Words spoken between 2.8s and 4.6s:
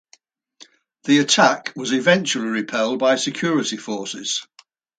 by security forces.